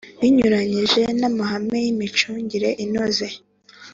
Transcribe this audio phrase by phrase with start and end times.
[0.19, 3.27] Binyuranyije n’ amahame y ‘imicungire inoze.